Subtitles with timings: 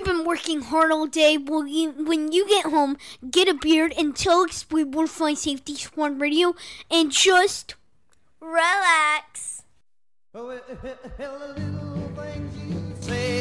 [0.00, 1.36] You've been working hard all day.
[1.36, 2.96] Well, you, when you get home,
[3.30, 6.54] get a beard and tell us we will fly Safety Squad Radio
[6.90, 7.74] and just
[8.40, 9.62] relax.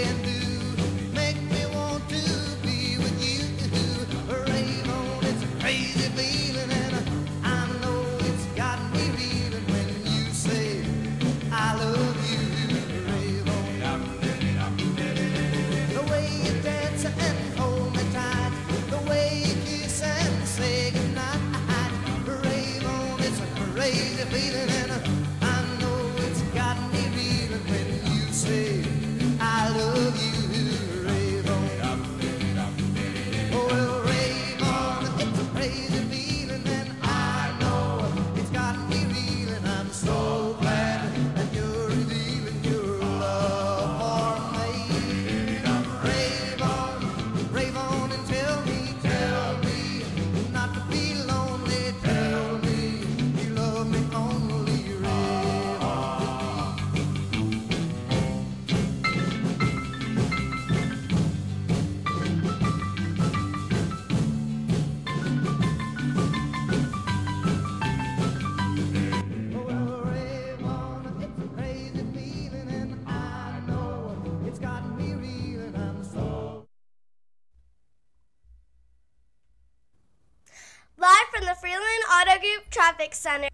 [82.70, 83.48] Traffic Center.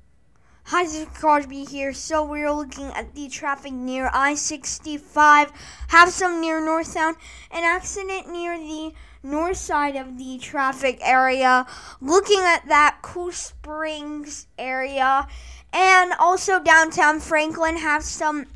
[0.63, 1.93] Hi, this is Crosby here.
[1.93, 5.51] So we're looking at the traffic near I-65.
[5.89, 7.13] Have some near Northtown.
[7.51, 11.67] An accident near the north side of the traffic area.
[12.01, 15.27] Looking at that Cool Springs area.
[15.71, 17.77] And also downtown Franklin.
[17.77, 18.47] Have some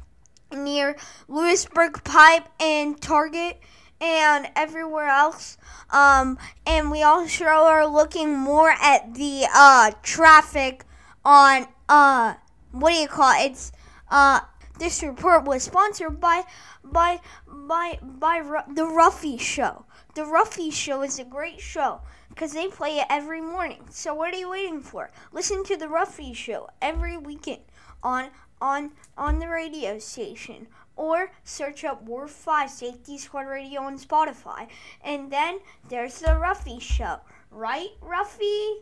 [0.52, 0.96] near
[1.28, 3.60] Lewisburg Pike and Target
[4.02, 5.58] and everywhere else.
[5.90, 10.86] Um, and we also are looking more at the uh, traffic
[11.26, 12.36] on uh,
[12.72, 13.52] what do you call it?
[13.52, 13.72] It's
[14.12, 14.42] uh,
[14.78, 16.44] this report was sponsored by
[16.84, 19.86] by by by Ru- the Ruffy Show.
[20.16, 23.86] The Ruffy Show is a great show because they play it every morning.
[23.90, 25.12] So what are you waiting for?
[25.32, 27.62] Listen to the Ruffy Show every weekend
[28.04, 28.30] on
[28.62, 30.68] on on the radio station
[31.00, 34.68] or search up Ward 5 Safety Squad Radio on Spotify.
[35.02, 37.22] And then there's the Ruffy Show.
[37.50, 38.82] Right, Ruffy?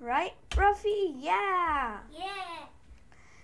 [0.00, 1.14] Right, Ruffy?
[1.16, 1.98] Yeah.
[2.12, 2.66] Yeah.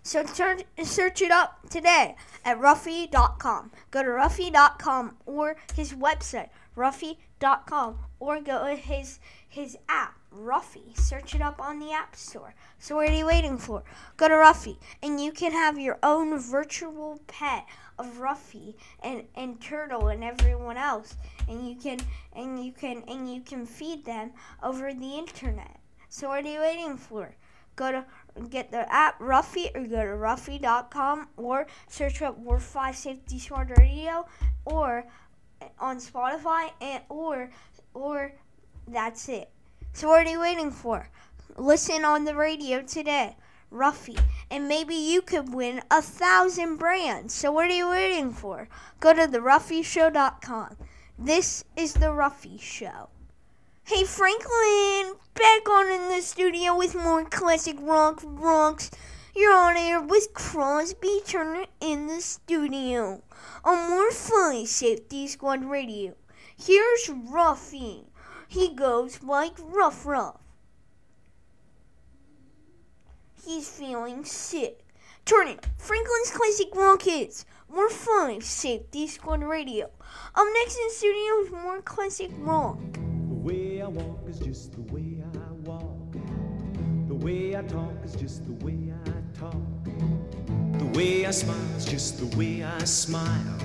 [0.02, 3.70] So turn, search it up today at Ruffy.com.
[3.92, 10.96] Go to Ruffy.com or his website, Ruffy.com, or go to his, his app, Ruffy.
[10.96, 12.54] Search it up on the App Store.
[12.78, 13.82] So what are you waiting for?
[14.16, 17.66] Go to Ruffy, and you can have your own virtual pet
[17.98, 21.16] of Ruffy and, and Turtle and everyone else,
[21.48, 21.98] and you can
[22.32, 24.32] and you can and you can feed them
[24.62, 25.80] over the internet.
[26.08, 27.34] So what are you waiting for?
[27.76, 28.04] Go to
[28.50, 33.70] get the app Ruffy or go to Ruffy.com or search up Word 5 Safety Squad
[33.78, 34.26] Radio
[34.64, 35.04] or
[35.60, 37.50] eh, on Spotify and or
[37.94, 38.32] or
[38.86, 39.50] that's it.
[39.98, 41.08] So what are you waiting for?
[41.56, 43.34] Listen on the radio today.
[43.72, 44.16] Ruffy,
[44.48, 47.34] and maybe you could win a thousand brands.
[47.34, 48.68] So what are you waiting for?
[49.00, 50.76] Go to theruffyshow.com.
[51.18, 53.08] This is the Ruffy Show.
[53.86, 58.92] Hey Franklin, back on in the studio with more classic rock rocks.
[59.34, 63.20] You're on air with Crosby Turner in the studio
[63.64, 66.14] on more Fly Safety Squad Radio.
[66.56, 68.07] Here's Ruffy.
[68.48, 70.40] He goes like Ruff Ruff
[73.48, 74.84] he's feeling sick.
[75.24, 77.46] Turning Franklin's Classic Rock Hits.
[77.70, 79.86] More fun, Safety Squad Radio.
[80.34, 82.78] Up next in studio is more classic rock.
[82.92, 86.12] The way I walk is just the way I walk.
[87.08, 89.54] The way I talk is just the way I talk.
[90.78, 93.58] The way I smile is just the way I smile.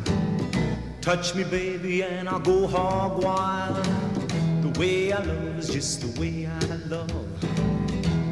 [1.01, 4.32] Touch me, baby, and I'll go hog wild.
[4.73, 7.09] The way I love is just the way I love.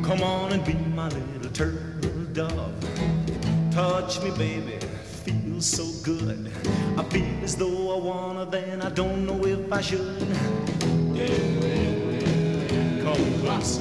[0.03, 2.73] Come on and be my little turtle dove.
[3.71, 4.79] Touch me, baby,
[5.23, 6.51] feels so good.
[6.97, 10.17] I feel as though I wanna, then I don't know if I should.
[13.03, 13.77] Come close,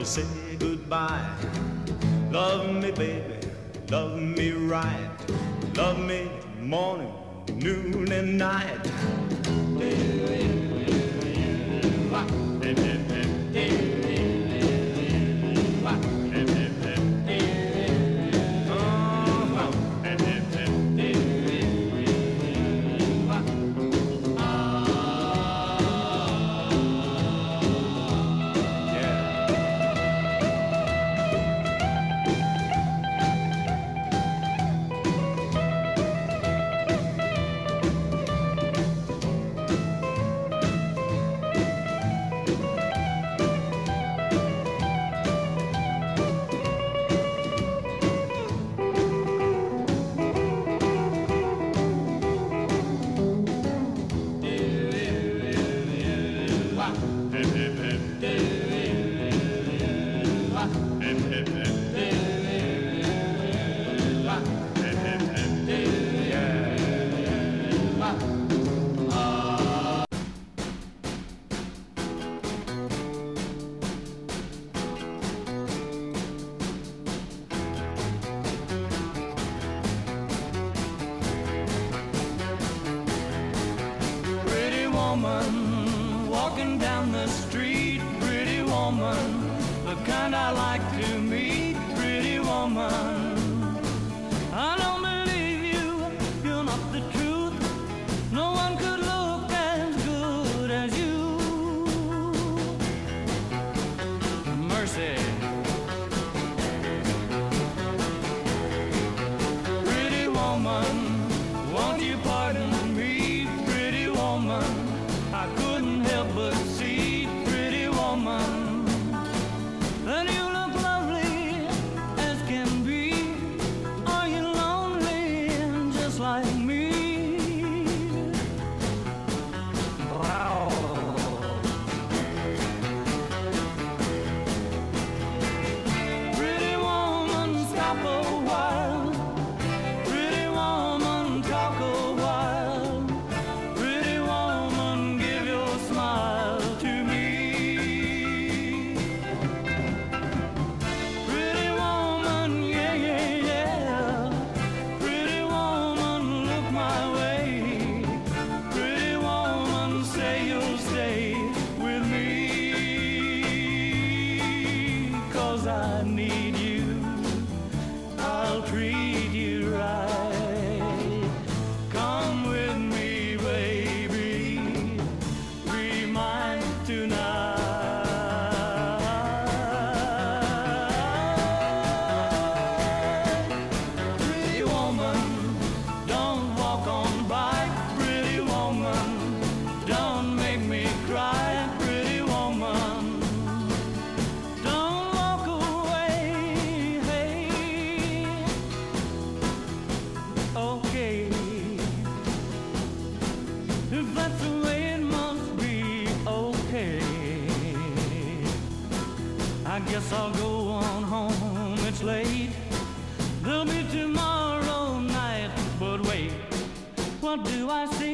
[0.00, 1.30] to say goodbye.
[2.30, 3.34] Love me, baby,
[3.90, 5.10] love me right.
[5.76, 7.12] Love me morning,
[7.56, 9.19] noon, and night.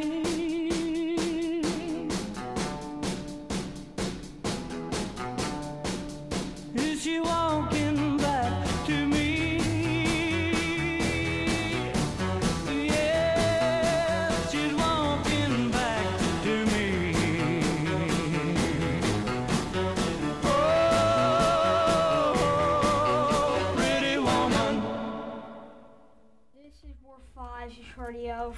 [0.02, 0.55] rain.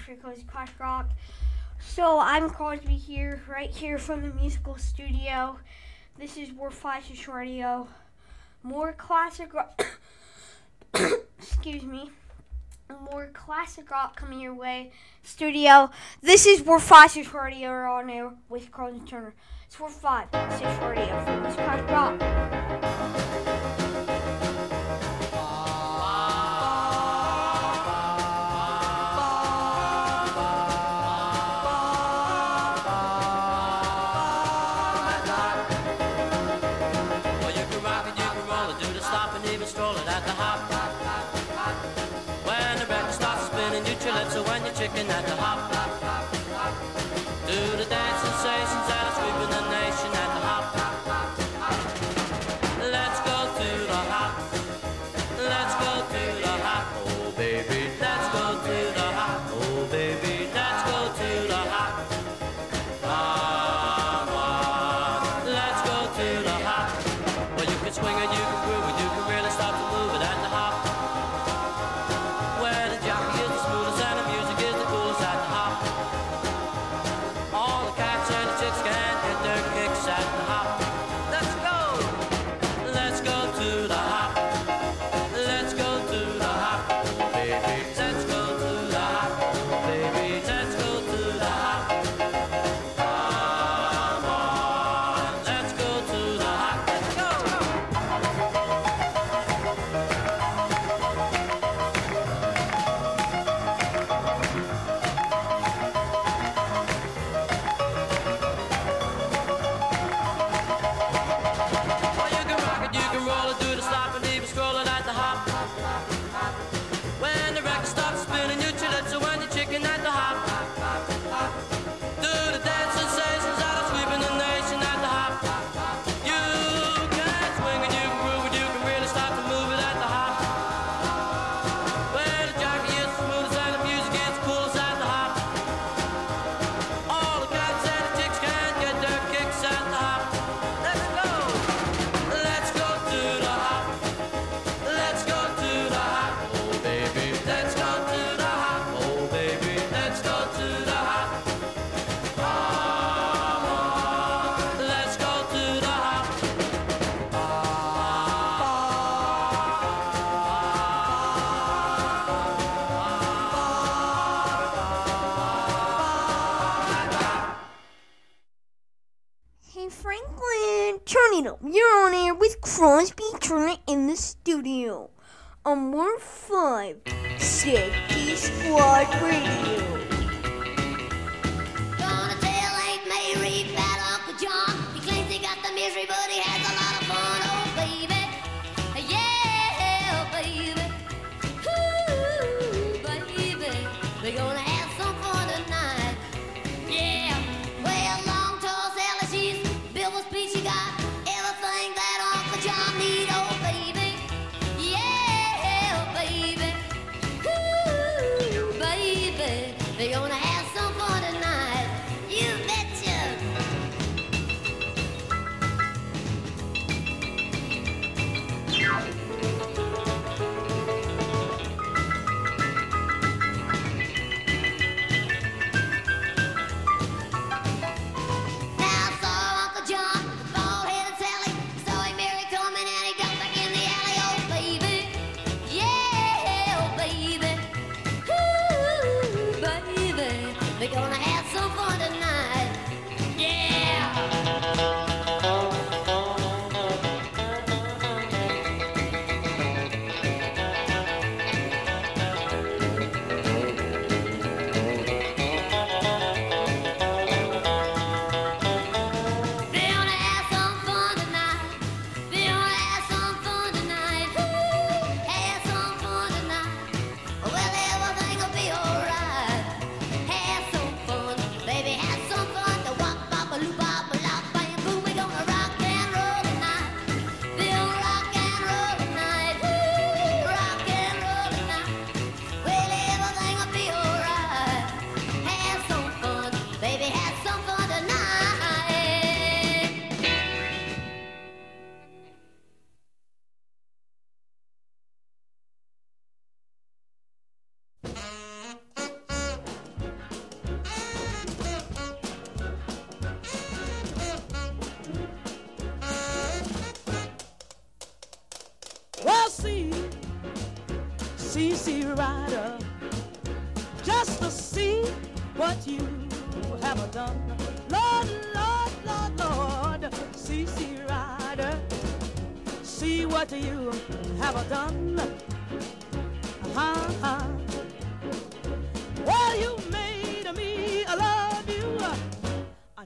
[0.08, 1.10] for Cozy Clash Rock.
[1.80, 5.58] So I'm Crosby here, right here from the musical studio.
[6.18, 7.88] This is War Flashes Radio.
[8.62, 9.84] More classic rock.
[11.38, 12.10] Excuse me.
[13.12, 14.92] More classic rock coming your way.
[15.22, 15.90] Studio.
[16.22, 19.34] This is War Flashes Radio on air with Crosby Turner.
[19.66, 22.97] It's War Five Six Radio from Clash Rock.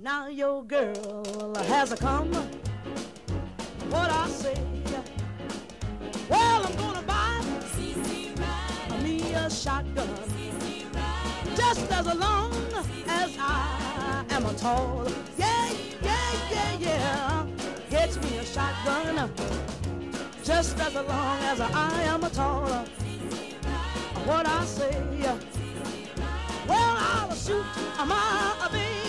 [0.02, 2.32] Now your girl has a come.
[3.88, 4.56] What I say?
[6.28, 7.40] Well, I'm gonna buy
[9.00, 10.08] me a shotgun.
[11.54, 12.52] Just as long
[13.06, 15.06] as I am a tall.
[15.38, 15.70] Yeah,
[16.02, 17.46] yeah, yeah, yeah.
[17.88, 19.30] Get me a shotgun.
[20.42, 22.66] Just as long as I am a tall.
[24.26, 24.96] What I say.
[26.66, 27.64] Well, I'll shoot
[28.04, 29.01] my baby.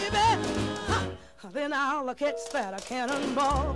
[1.53, 3.75] Then I'll catch that cannonball.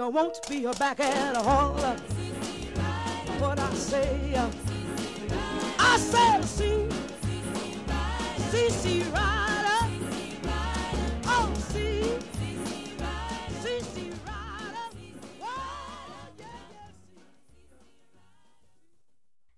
[0.00, 1.74] You won't be back at all.
[3.38, 4.34] What I say,
[5.78, 6.88] I said, see,
[8.48, 9.90] see, see, rider.
[11.26, 14.88] Oh, see, see, see, rider.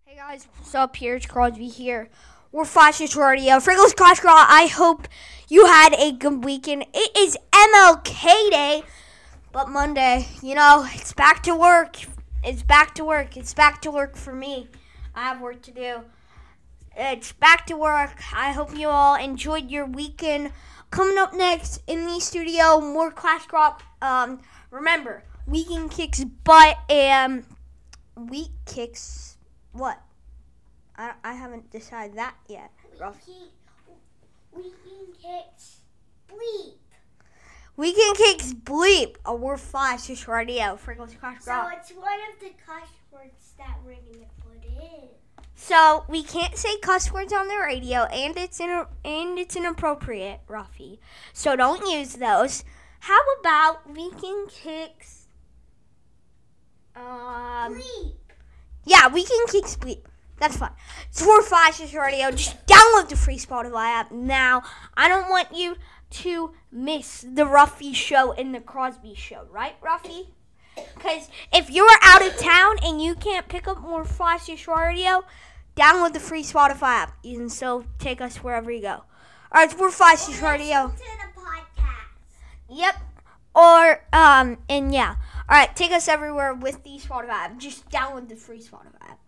[0.04, 0.96] Hey guys, what's up?
[0.96, 2.08] Here's Crosby here.
[2.50, 3.58] We're Flashes Radio.
[3.58, 5.06] Friggles Crash Girl, I hope
[5.48, 6.84] you had a good weekend.
[6.92, 8.82] It is MLK Day,
[9.52, 11.96] but Monday, you know, it's back to work.
[12.42, 13.36] It's back to work.
[13.36, 14.68] It's back to work for me.
[15.14, 16.00] I have work to do.
[16.96, 18.20] It's back to work.
[18.34, 20.52] I hope you all enjoyed your weekend.
[20.90, 23.82] Coming up next in the studio, more Clash Rock.
[24.02, 27.44] Um, remember, Weekend Kicks butt and
[28.16, 29.32] Week Kicks
[29.72, 29.98] what?
[30.96, 32.70] I, I haven't decided that yet.
[33.00, 33.26] Ruff.
[34.54, 35.80] Weekend kicks
[36.28, 36.74] bleep.
[37.82, 39.16] Weekend Kicks bleep.
[39.26, 40.76] Oh, we're flash just radio.
[40.76, 45.08] Freckles Crash So it's one of the cuss words that we're gonna put in.
[45.56, 48.70] So we can't say cuss words on the radio, and it's in
[49.04, 51.00] and it's inappropriate, Ruffy.
[51.32, 52.62] So don't use those.
[53.00, 55.26] How about Weekend Kicks?
[56.94, 57.74] Um.
[57.74, 58.14] Bleep.
[58.84, 60.06] Yeah, we can kick sleep.
[60.38, 60.70] That's fine.
[61.08, 62.30] It's for Flashes Radio.
[62.30, 64.62] Just download the free Spotify app now.
[64.96, 65.76] I don't want you
[66.12, 70.28] to miss the Ruffy show and the Crosby show, right, Ruffy?
[70.74, 75.24] Because if you're out of town and you can't pick up more Flashes Radio,
[75.76, 77.18] download the free Spotify app.
[77.22, 79.04] You can still take us wherever you go.
[79.54, 80.84] All right, for Flashes Radio.
[80.84, 82.70] Listen to the podcast.
[82.70, 82.94] Yep.
[83.54, 85.16] Or um and yeah.
[85.48, 87.58] All right, take us everywhere with the Spotify app.
[87.58, 89.18] Just download the free Spotify app.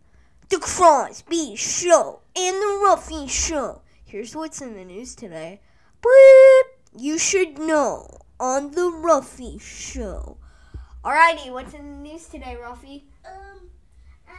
[0.49, 3.83] The Crosby Show and the Ruffy Show.
[4.05, 5.61] Here's what's in the news today.
[6.01, 6.73] Bleep.
[6.96, 8.07] You should know
[8.38, 10.37] on the Ruffy Show.
[11.04, 13.02] Alrighty, what's in the news today, Ruffy?
[13.26, 13.68] Um.
[14.28, 14.33] Uh,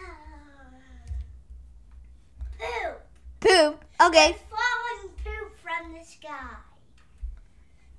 [2.57, 3.01] poop.
[3.41, 3.85] Poop.
[4.01, 4.31] Okay.
[4.31, 6.55] There's falling poop from the sky.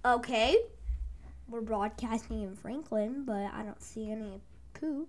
[0.06, 0.56] Okay.
[1.50, 4.40] We're broadcasting in Franklin, but I don't see any
[4.72, 5.08] poop.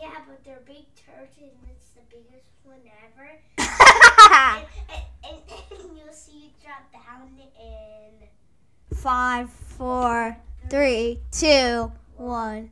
[0.00, 3.40] Yeah, but they're big turds and it's the biggest one ever.
[3.58, 5.02] and, and,
[5.34, 8.28] and, and you'll see it drop down and
[8.94, 10.36] Five, four,
[10.68, 12.70] three, two, one.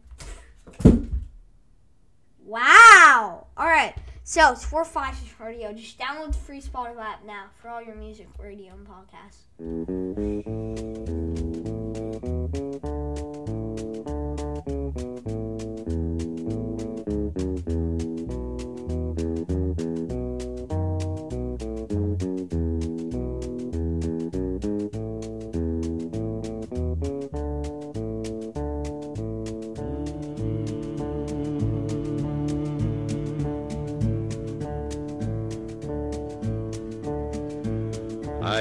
[2.44, 3.46] Wow!
[3.56, 3.94] All right.
[4.24, 5.72] So it's for Flashes Radio.
[5.72, 11.05] Just download the free Spotify app now for all your music, radio, and podcasts.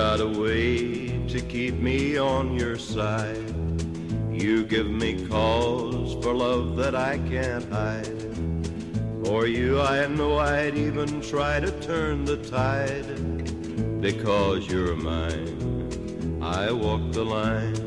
[0.00, 3.50] Got a way to keep me on your side.
[4.32, 8.22] You give me cause for love that I can't hide.
[9.22, 14.00] For you, I know I'd even try to turn the tide.
[14.00, 17.79] Because you're mine, I walk the line.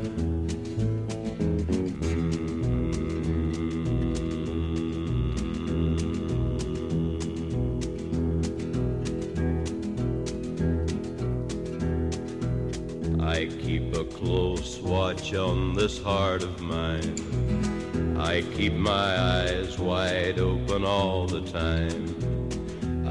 [14.82, 17.16] Watch on this heart of mine.
[18.20, 22.06] I keep my eyes wide open all the time.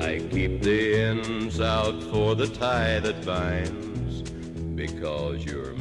[0.00, 4.22] I keep the ends out for the tie that binds.
[4.74, 5.71] Because you're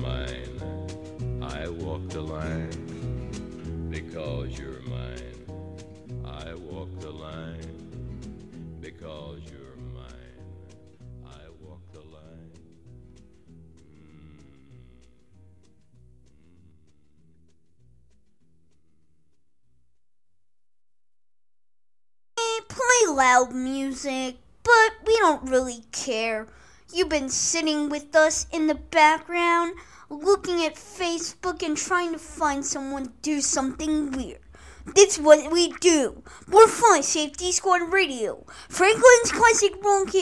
[23.42, 26.48] loud music, but we don't really care.
[26.94, 29.76] You've been sitting with us in the background,
[30.10, 34.40] looking at Facebook and trying to find someone to do something weird.
[34.96, 36.24] That's what we do.
[36.48, 38.46] More fun, Safety Squad Radio.
[38.70, 40.16] Franklin's Classic Rock.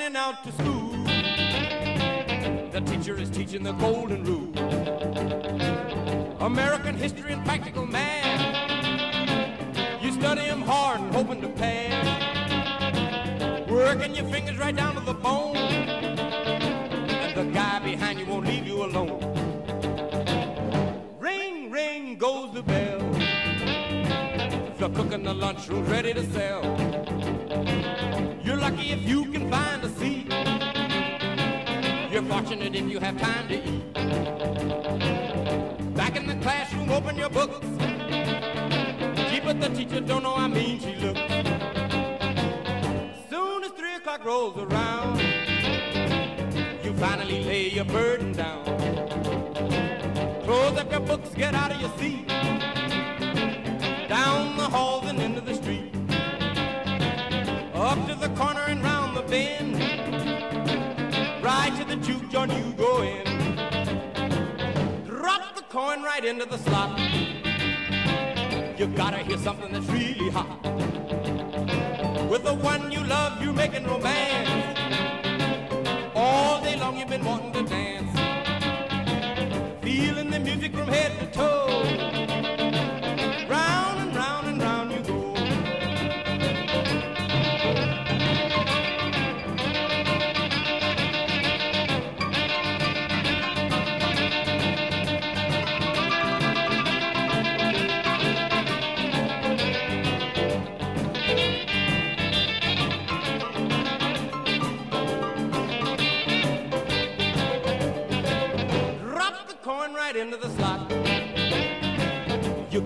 [0.00, 0.90] And out to school.
[2.72, 4.52] The teacher is teaching the golden rule.
[6.40, 8.40] American history and practical math.
[10.02, 12.06] You study study 'em hard and hoping to pass.
[13.70, 15.56] Working your fingers right down to the bone.
[15.56, 19.20] And the guy behind you won't leave you alone.
[21.20, 23.00] Ring, ring goes the bell.
[24.78, 26.64] The cook in the lunchroom's ready to sell.
[28.44, 30.26] You're lucky if you can find a seat.
[32.12, 33.94] You're fortunate if you have time to eat.
[35.94, 37.60] Back in the classroom, open your books.
[39.28, 41.20] Gee, but the teacher don't know how mean she looks.
[43.30, 45.20] Soon as three o'clock rolls around,
[46.84, 48.64] you finally lay your burden down.
[50.46, 52.26] Close up your books, get out of your seat.
[54.08, 55.94] Down the halls and into the street.
[57.74, 58.53] Up to the corner
[59.34, 59.74] bend.
[61.42, 63.24] Right to the juke joint you go in.
[65.06, 66.90] Drop the coin right into the slot.
[68.78, 70.60] You gotta hear something that's really hot.
[72.30, 74.78] With the one you love, you're making romance.
[76.14, 78.12] All day long you've been wanting to dance.
[79.82, 82.53] Feeling the music from head to toe.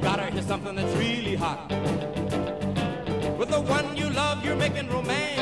[0.01, 1.69] Gotta hear something that's really hot.
[3.39, 5.41] With the one you love, you're making romance.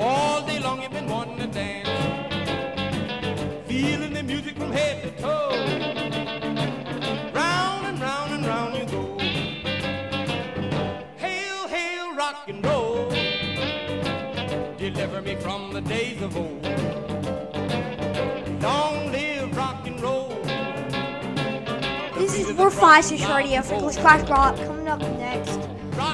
[0.00, 1.88] All day long you've been wanting to dance.
[3.66, 5.50] Feeling the music from head to toe.
[7.34, 9.18] Round and round and round you go.
[11.16, 13.08] Hail, hail, rock and roll.
[14.76, 16.64] Deliver me from the days of old.
[18.62, 19.07] Long
[22.58, 25.60] we're five security radio for Clash Rock coming up next.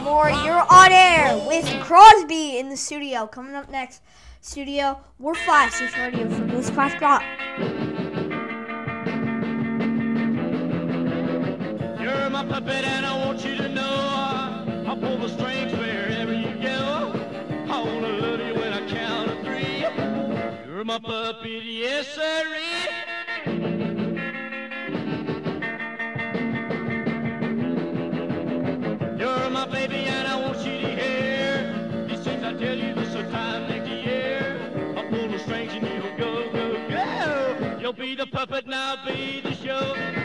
[0.02, 4.02] More you're on air with Crosby in the studio coming up next.
[4.42, 7.22] Studio we're five six radio for Clash Rock.
[11.98, 16.34] You're my puppet and I want you to know uh, I pull the strings wherever
[16.34, 17.12] you go.
[17.70, 19.80] I wanna love you when I count to three.
[20.70, 23.03] You're my puppet, yes sir.
[38.54, 40.23] but now be the show.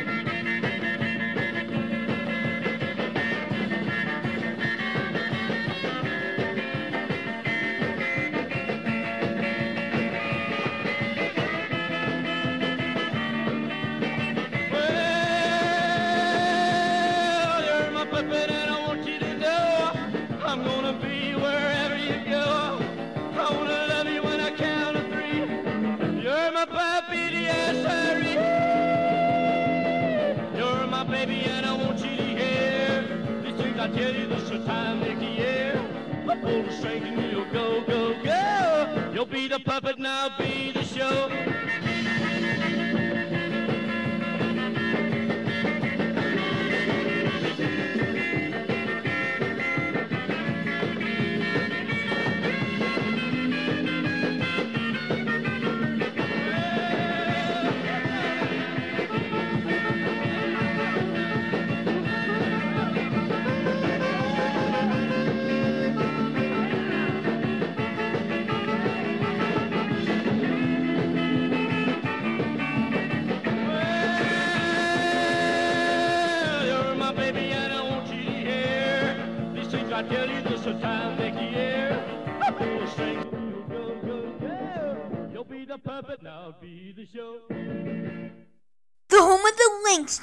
[36.42, 39.12] Pull the string and you'll go, go, go.
[39.14, 41.49] You'll be the puppet now, be the show.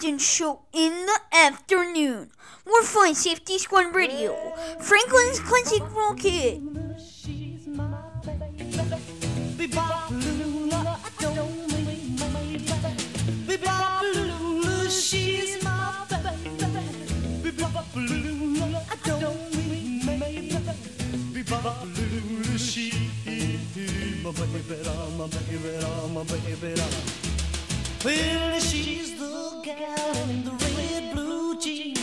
[0.06, 2.30] Captain Show in the afternoon.
[2.64, 4.36] More fun, Safety Squad Radio.
[4.78, 6.62] Franklin's Classic Rock Kid.
[6.96, 7.88] She's my
[8.22, 9.66] baby, my baby,
[25.98, 27.25] my baby, my baby.
[28.06, 31.98] Clearly she's the gal in the red blue jeans.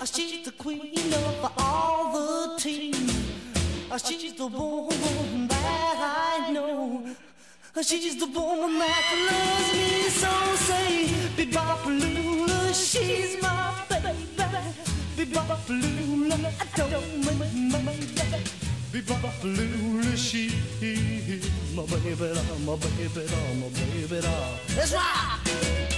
[0.00, 2.94] Ah, she's the queen of all the team.
[3.90, 7.04] Ah, she's the woman that I know.
[7.76, 10.32] Ah, she's the woman that loves me so.
[10.68, 14.16] Say, Be Bebopalula, she's my baby.
[15.14, 17.61] Be Bebopalula, I don't make
[18.92, 20.50] Blue she,
[21.74, 22.30] my baby,
[22.66, 23.26] my baby,
[23.56, 24.20] my baby,
[24.76, 25.91] that's right.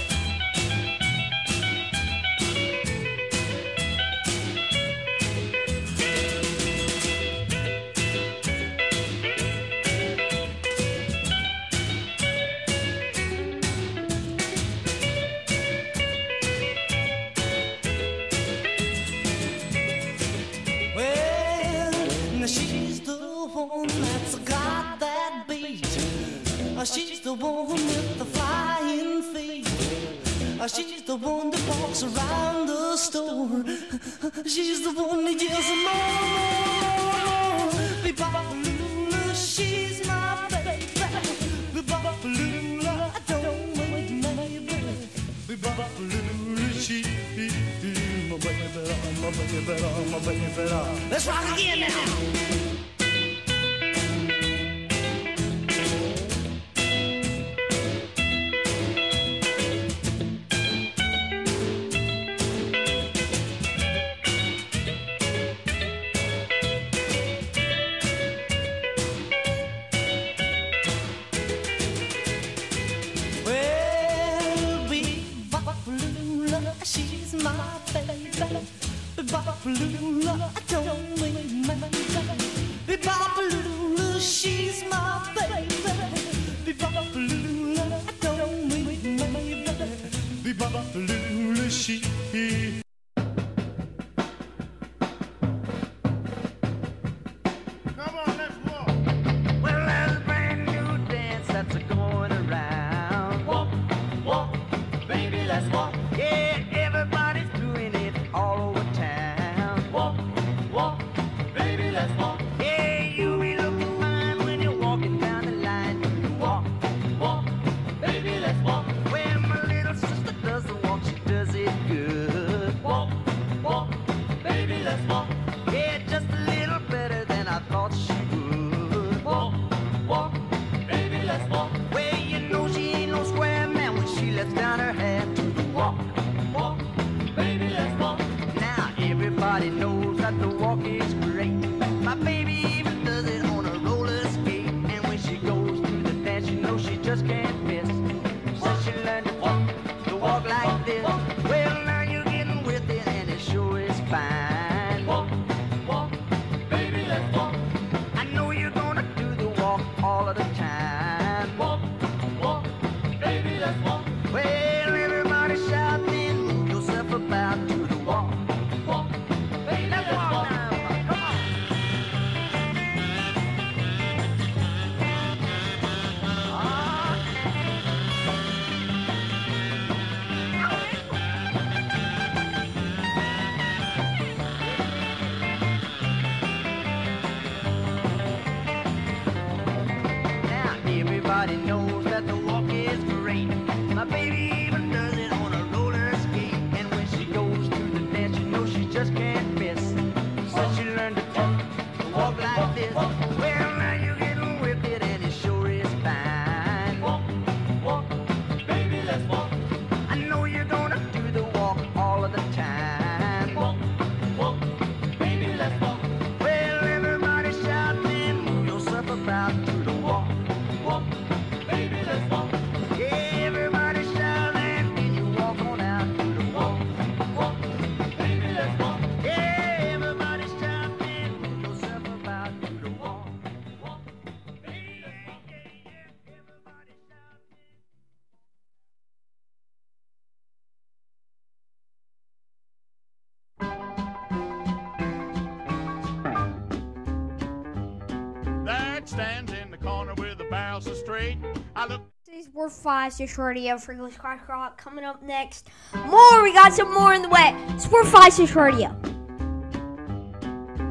[252.65, 254.75] Were five Six Radio for English Crack Rock.
[254.75, 255.69] Coming up next,
[256.07, 256.41] more.
[256.41, 257.55] We got some more in the way.
[257.77, 258.87] Sport Five Six Radio.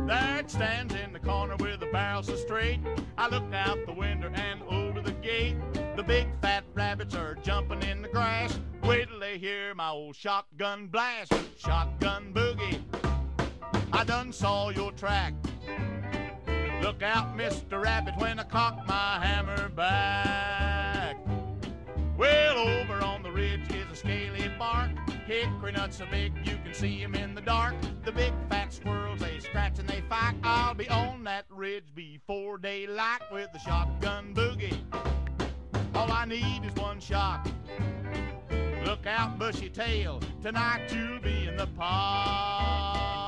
[0.09, 2.79] It stands in the corner with the barrel so straight.
[3.19, 5.57] I look out the window and over the gate.
[5.97, 8.57] The big fat rabbits are jumping in the grass.
[8.85, 11.33] Wait till they hear my old shotgun blast.
[11.59, 12.81] Shotgun boogie.
[13.93, 15.35] I done saw your track.
[16.83, 17.83] Look out, Mr.
[17.83, 20.84] Rabbit, when I cock my hammer back.
[22.17, 24.91] Well, over on the ridge is a scaly bark.
[25.27, 27.75] Hickory nuts so big you can see 'em in the dark.
[28.05, 30.35] The big fat squirrels, they scratch and they fight.
[30.45, 34.79] I'll be on that ridge before daylight with the shotgun boogie.
[35.95, 37.49] All I need is one shot.
[38.85, 40.21] Look out, bushy tail.
[40.43, 43.24] Tonight you'll be in the pot.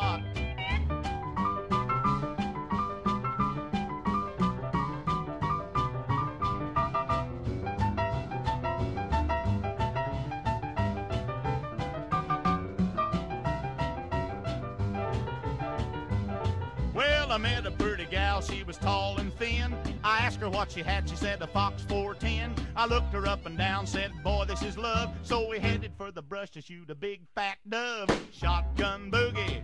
[18.46, 19.74] She was tall and thin.
[20.04, 22.54] I asked her what she had, she said a Fox 410.
[22.76, 25.14] I looked her up and down, said, Boy, this is love.
[25.22, 28.08] So we headed for the brush to shoot a big fat dove.
[28.32, 29.62] Shotgun boogie.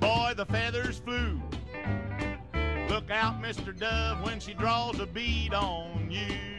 [0.00, 1.40] Boy, the feathers flew.
[2.88, 3.76] Look out, Mr.
[3.76, 6.57] Dove, when she draws a bead on you.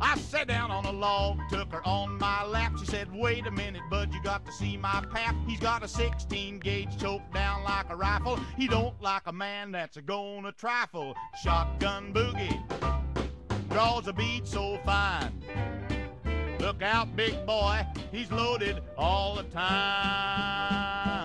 [0.00, 2.72] I sat down on a log, took her on my lap.
[2.78, 5.34] She said, Wait a minute, bud, you got to see my pap.
[5.46, 8.38] He's got a 16 gauge choked down like a rifle.
[8.56, 11.14] He don't like a man that's a gonna trifle.
[11.42, 12.60] Shotgun boogie
[13.70, 15.32] draws a bead so fine.
[16.58, 21.19] Look out, big boy, he's loaded all the time.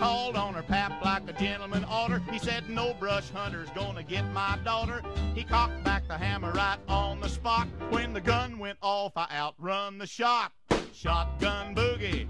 [0.00, 2.22] Called on her pap like a gentleman oughter.
[2.32, 5.02] He said, No brush hunter's gonna get my daughter.
[5.34, 7.68] He cocked back the hammer right on the spot.
[7.90, 10.52] When the gun went off, I outrun the shot.
[10.94, 12.26] Shotgun boogie.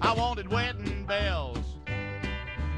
[0.00, 1.58] I wanted wedding bells.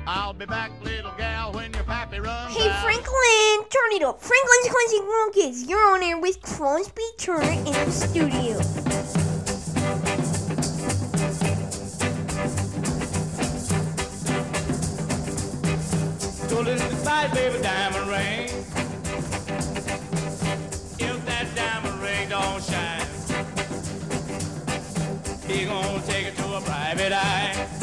[0.06, 2.82] I'll be back, little gal, when your pappy runs Hey out.
[2.82, 4.22] Franklin, turn it up.
[4.22, 5.68] Franklin's Cleansing Monkeys.
[5.68, 9.21] You're on air with Crosby Turner in the studio.
[16.64, 18.44] Listen to fight, baby, diamond ring.
[20.98, 23.06] If that diamond ring don't shine,
[25.48, 27.81] he gonna take it to a private eye.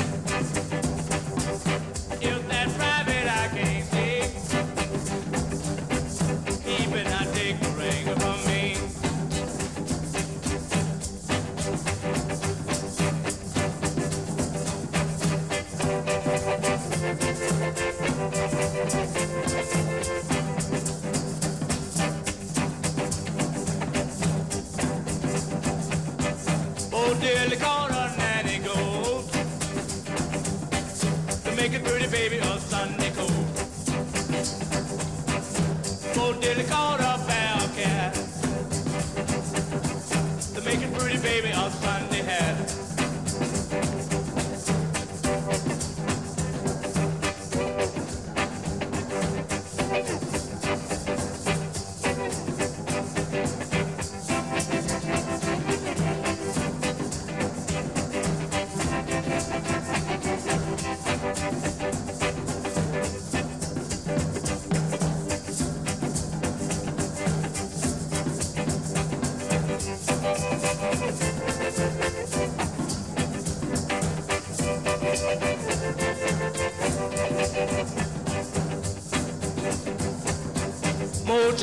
[27.19, 27.88] del camp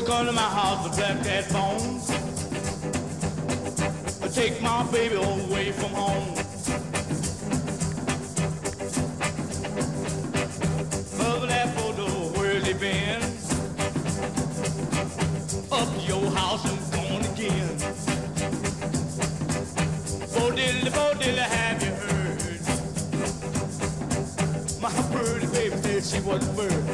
[0.06, 2.06] come to my house with black cat bones.
[4.32, 6.34] Take my baby away from home.
[11.18, 12.06] Mother that photo,
[12.38, 13.20] where's he been?
[15.72, 17.76] Up to your house and gone again.
[20.34, 22.60] Bo Diddley, bo Diddley, have you heard?
[24.80, 26.86] My pretty baby said she wasn't bird.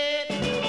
[0.00, 0.59] it.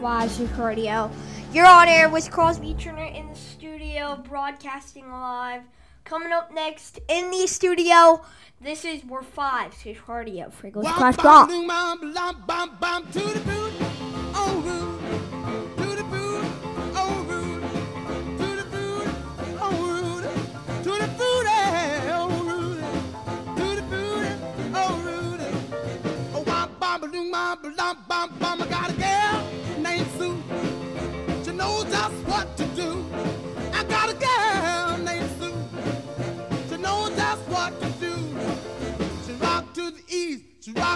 [0.00, 1.10] Flash Cardio.
[1.52, 5.60] You're on air with Crosby Turner in the studio, broadcasting live.
[6.04, 8.22] Coming up next in the studio,
[8.62, 11.50] this is We're Five, so Cardio, Freckles Crash Rock.
[11.50, 12.78] Bum, bum, bum,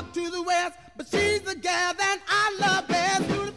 [0.03, 3.54] to the west, but she's the gal that I love best.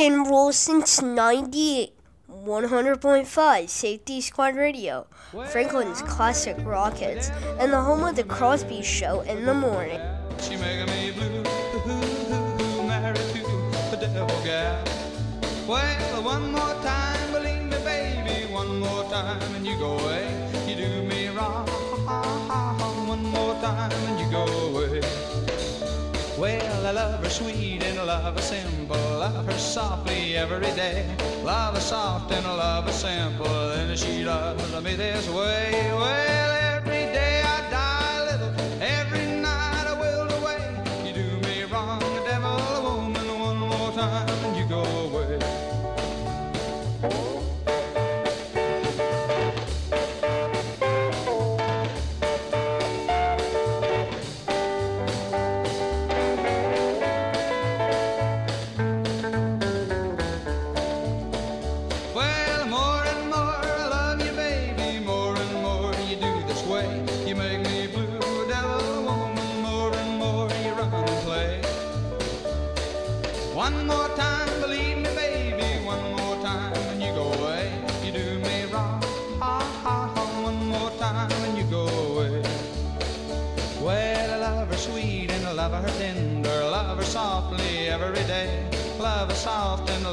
[0.00, 1.92] And roll since 98.
[2.30, 5.08] 100.5 Safety Squad Radio.
[5.50, 7.30] Franklin's classic Rockets.
[7.58, 10.00] And the home of the Crosby Show in the morning.
[10.40, 11.42] She making me blue,
[12.86, 13.16] married
[13.90, 14.84] the devil gal.
[15.66, 20.48] Well, one more time, believe me, baby, one more time, and you go away.
[20.68, 21.66] You do me wrong,
[23.08, 25.27] one more time, and you go away.
[26.38, 28.96] Well, I love her sweet and I love her simple.
[28.96, 31.04] Love her softly every day.
[31.42, 33.72] Love her soft and I love her simple.
[33.72, 35.90] And she loves me this way.
[35.92, 36.67] Well,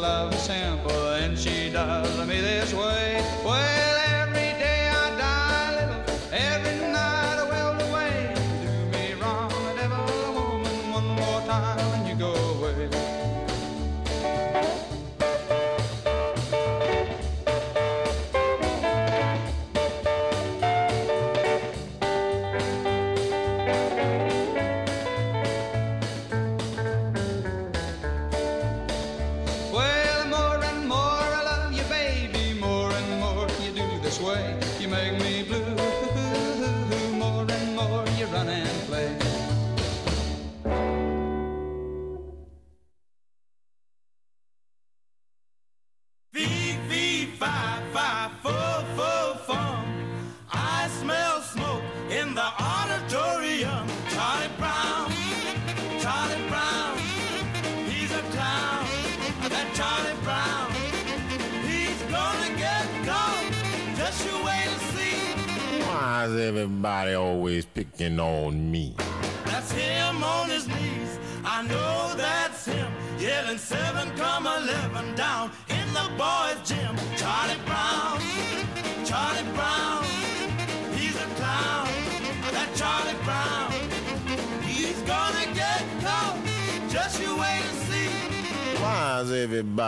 [0.05, 1.04] love her simple.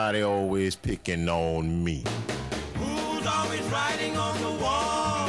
[0.07, 2.01] Everybody always picking on me?
[2.75, 5.27] Who's always writing on the wall?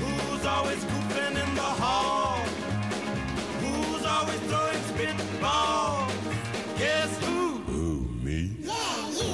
[0.00, 2.36] Who's always goofing in the hall?
[3.62, 6.12] Who's always throwing spitballs?
[6.78, 7.56] Guess who?
[7.72, 8.54] Who, me?
[8.60, 9.32] Yeah, you.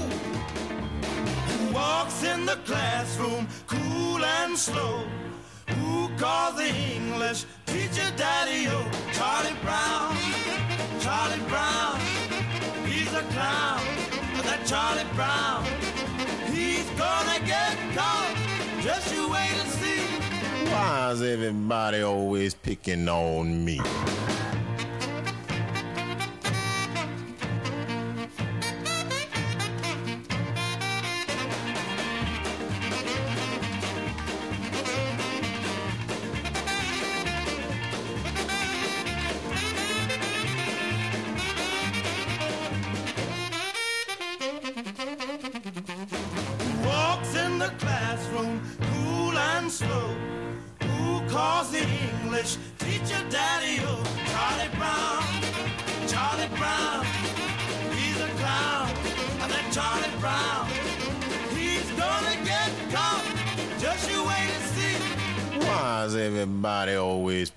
[1.48, 5.02] Who walks in the classroom cool and slow?
[5.70, 8.66] Who calls the English teacher daddy
[14.90, 15.64] Charlie Brown,
[16.52, 18.34] he's gonna get caught.
[18.82, 20.00] Just you wait and see.
[20.68, 23.80] Why is everybody always picking on me?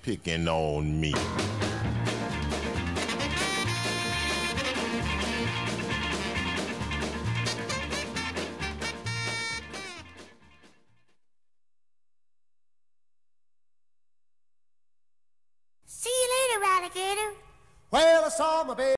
[0.04, 1.14] Picking on me?